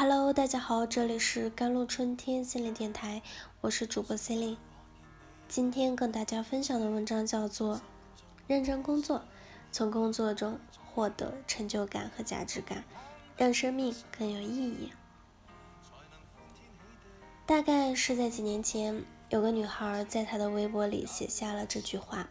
[0.00, 3.20] Hello，大家好，这里是甘露春天心灵电台，
[3.60, 4.58] 我是主播 c e l i n e
[5.48, 7.74] 今天跟大家分享的文章叫做
[8.46, 9.24] 《认真工作，
[9.72, 12.84] 从工作中获得成就感和价值感，
[13.36, 14.92] 让生命更有意义》。
[17.44, 22.28] 大概是在几年前，有个女孩在她的微博里写下了这句话：“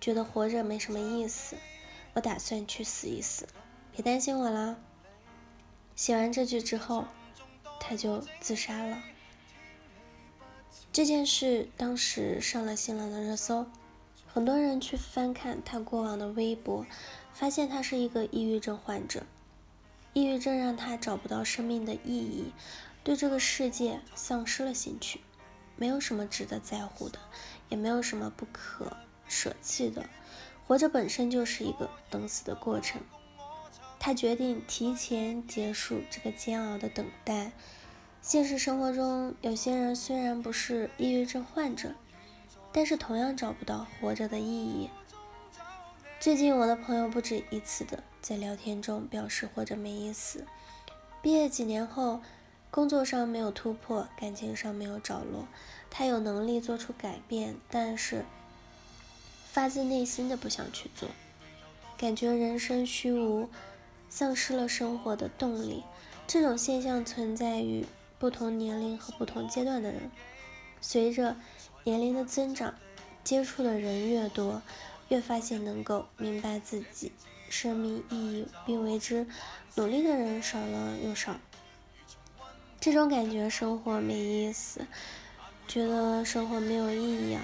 [0.00, 1.54] 觉得活着没什么意思，
[2.14, 3.46] 我打算去死一死，
[3.92, 4.74] 别担心我啦。”
[5.98, 7.06] 写完这句之后，
[7.80, 9.02] 他就自杀了。
[10.92, 13.66] 这件事当时上了新浪的热搜，
[14.24, 16.86] 很多人去翻看他过往的微博，
[17.34, 19.26] 发现他是一个抑郁症患者。
[20.12, 22.52] 抑郁症让他找不到生命的意义，
[23.02, 25.20] 对这个世界丧失了兴趣，
[25.74, 27.18] 没有什么值得在乎的，
[27.70, 30.08] 也没有什么不可舍弃的。
[30.64, 33.02] 活着本身就是一个等死的过程。
[34.08, 37.52] 他决定提前结束这个煎熬的等待。
[38.22, 41.92] 现实生活中，有些人虽然不是抑郁症患者，
[42.72, 44.88] 但是同样找不到活着的意义。
[46.18, 50.46] 最近，我的朋友不止一次的在聊天中表示活着没意思。
[51.20, 52.22] 毕业几年后，
[52.70, 55.46] 工作上没有突破，感情上没有着落。
[55.90, 58.24] 他有能力做出改变，但是
[59.52, 61.10] 发自内心的不想去做，
[61.98, 63.50] 感觉人生虚无。
[64.18, 65.84] 丧失了生活的动力，
[66.26, 67.86] 这种现象存在于
[68.18, 70.10] 不同年龄和不同阶段的人。
[70.80, 71.36] 随着
[71.84, 72.74] 年龄的增长，
[73.22, 74.60] 接触的人越多，
[75.06, 77.12] 越发现能够明白自己
[77.48, 79.24] 生命意义并为之
[79.76, 81.36] 努力的人少了又少。
[82.80, 84.84] 这种感觉，生活没意思，
[85.68, 87.42] 觉得生活没有意义啊，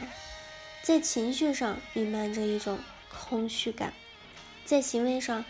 [0.82, 3.94] 在情绪上弥漫着一种空虚感，
[4.64, 5.44] 在行为上。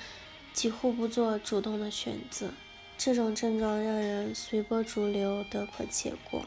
[0.55, 2.49] 几乎不做主动的选择，
[2.97, 6.47] 这种症状让人随波逐流，得过且过，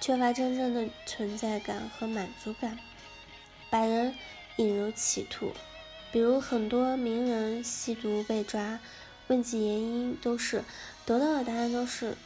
[0.00, 2.78] 缺乏真正的存在感和满足感，
[3.68, 4.14] 把人
[4.56, 5.52] 引入歧途。
[6.12, 8.78] 比如很多名人吸毒被抓，
[9.26, 10.62] 问及原因，都是
[11.04, 12.16] 得到的答案都是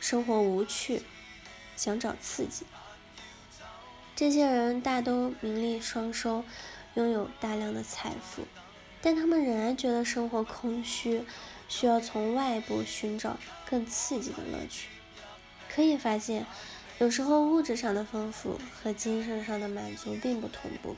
[0.00, 1.02] 生活无趣，
[1.76, 2.66] 想找刺激。
[4.14, 6.44] 这些人大都名利双收，
[6.94, 8.42] 拥有大量的财富。
[9.04, 11.22] 但他们仍然觉得生活空虚，
[11.68, 13.36] 需要从外部寻找
[13.68, 14.88] 更刺激的乐趣。
[15.68, 16.46] 可以发现，
[16.98, 20.96] 有时候物质上的丰富和精神上的满足并不同步。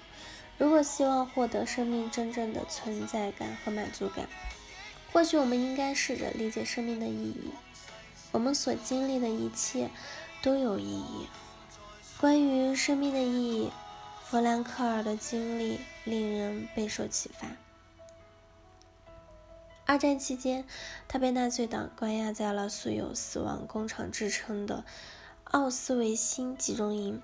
[0.57, 4.29] 如果希望获得生命真正的存在感和满足感，
[5.13, 7.51] 或许我们应该试着理解生命的意义。
[8.31, 9.91] 我们所经历的一切
[10.43, 11.27] 都有意义。
[12.21, 13.73] 关于生命的意义，
[14.23, 17.49] 弗兰克尔的经历令人备受启发。
[19.89, 20.65] 二战期间，
[21.07, 24.85] 他被纳粹党关押在了素有“死亡工厂”之称的
[25.45, 27.23] 奥斯维辛集中营，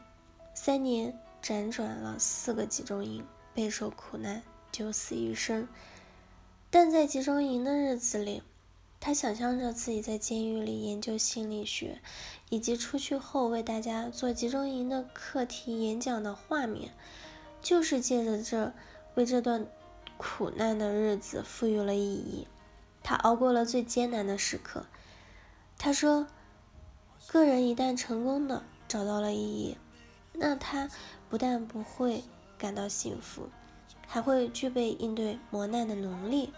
[0.55, 5.67] 三年辗转了四个集中营，备受苦难，九死一生。
[6.71, 8.45] 但在集中营的日子里，
[9.01, 12.01] 他想象着自己在监狱里研究心理学，
[12.49, 16.93] 以及出去后为大家做集中营的课题演讲的画面，
[17.61, 18.72] 就是借着这
[19.17, 19.67] 为这段。
[20.22, 22.47] 苦难的日子赋予了意义，
[23.03, 24.87] 他熬过了最艰难的时刻。
[25.77, 26.28] 他说
[27.27, 29.77] ：“个人一旦成功的找到了意义，
[30.33, 30.88] 那他
[31.28, 32.22] 不但不会
[32.56, 33.49] 感到幸福，
[34.06, 36.53] 还会具备应对磨难的能力。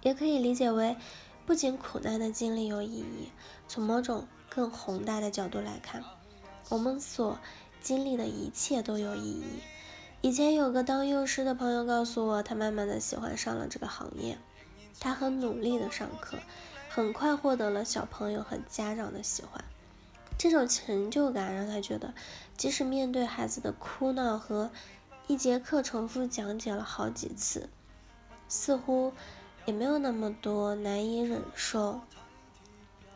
[0.00, 0.96] 也可以理解为，
[1.44, 3.30] 不仅苦难的经历有意义，
[3.68, 6.02] 从某种更宏大的角度来看，
[6.70, 7.38] 我们所
[7.82, 9.44] 经历的一切都有意义。”
[10.22, 14.36] 以前有个当幼师的朋友告诉我，他慢慢的喜欢上了这个行业。
[14.98, 16.36] 他很努力的上课，
[16.90, 19.64] 很快获得了小朋友和家长的喜欢。
[20.36, 22.12] 这种成就感让他觉得，
[22.54, 24.70] 即使面对孩子的哭闹和
[25.26, 27.70] 一节课重复讲解了好几次，
[28.46, 29.14] 似乎
[29.64, 32.00] 也没有那么多难以忍受。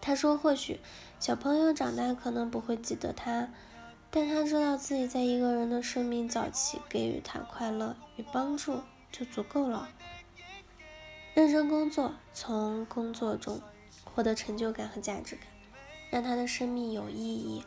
[0.00, 0.80] 他说，或许
[1.20, 3.50] 小朋友长大可能不会记得他。
[4.16, 8.80] 但他知道自己在一个人的生命早期给予他快乐与帮助
[9.10, 9.88] 就足够了。
[11.34, 13.60] 认真工作，从工作中
[14.04, 15.46] 获得成就感和价值感，
[16.10, 17.64] 让他的生命有意义。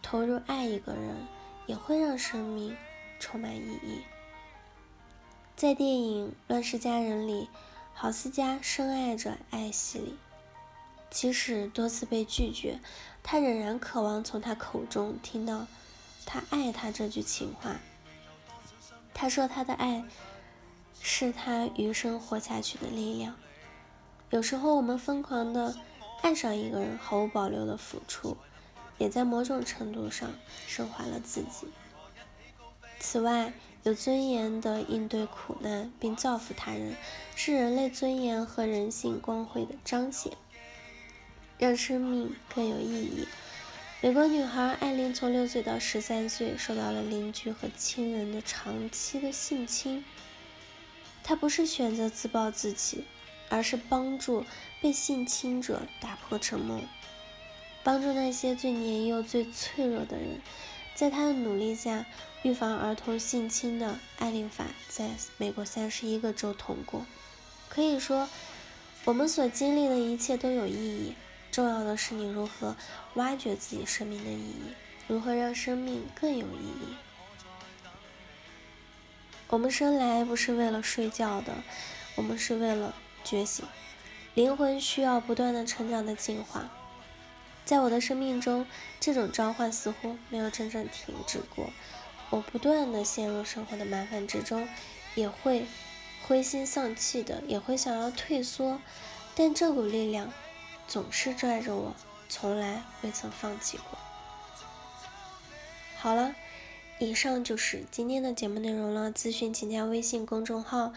[0.00, 1.26] 投入爱一个人，
[1.66, 2.76] 也会让生命
[3.18, 4.02] 充满意义。
[5.56, 7.48] 在电影《乱世佳人》里，
[7.92, 10.14] 郝思嘉深爱着艾希里。
[11.10, 12.78] 即使多次被拒绝，
[13.24, 15.66] 他仍然渴望从他口中听到
[16.32, 17.80] “他爱他”这句情话。
[19.12, 20.04] 他说：“他的爱
[21.02, 23.34] 是他余生活下去的力量。”
[24.30, 25.74] 有时候，我们疯狂的
[26.22, 28.36] 爱上一个人毫无保留的付出，
[28.96, 30.30] 也在某种程度上
[30.68, 31.66] 升华了自己。
[33.00, 33.52] 此外，
[33.82, 36.94] 有尊严的应对苦难并造福他人，
[37.34, 40.36] 是人类尊严和人性光辉的彰显，
[41.58, 43.26] 让生命更有意义。
[44.02, 50.02] 美国女孩艾琳从六岁到十三岁，受到了邻居和亲人的长期的性侵。
[51.22, 53.04] 她不是选择自暴自弃，
[53.50, 54.46] 而是帮助
[54.80, 56.80] 被性侵者打破沉默，
[57.82, 60.40] 帮助那些最年幼、最脆弱的人。
[60.94, 62.06] 在她的努力下，
[62.42, 67.04] 预防儿童性侵的艾琳法在美国三十一个州通过。
[67.68, 68.30] 可以说，
[69.04, 71.14] 我们所经历的一切都有意义。
[71.50, 72.76] 重要的是你如何
[73.14, 74.74] 挖掘自己生命的意义，
[75.08, 76.96] 如何让生命更有意义。
[79.48, 81.52] 我们生来不是为了睡觉的，
[82.14, 82.94] 我们是为了
[83.24, 83.66] 觉醒。
[84.34, 86.70] 灵魂需要不断的成长的进化。
[87.64, 88.64] 在我的生命中，
[89.00, 91.70] 这种召唤似乎没有真正停止过。
[92.30, 94.68] 我不断的陷入生活的麻烦之中，
[95.16, 95.66] 也会
[96.26, 98.80] 灰心丧气的，也会想要退缩，
[99.34, 100.32] 但这股力量
[100.90, 101.94] 总是拽着我，
[102.28, 103.96] 从来未曾放弃过。
[105.96, 106.34] 好了，
[106.98, 109.12] 以上就是今天的节目内容了。
[109.12, 110.92] 咨询请加微信公众号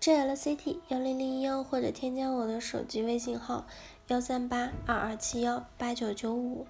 [0.00, 3.66] jlct 幺零零幺，或者添加我的手机微信号
[4.08, 6.66] 幺三八二二七幺八九九五。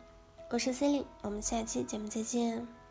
[0.51, 2.84] 我是 c e l i n e 我们下期节目再见。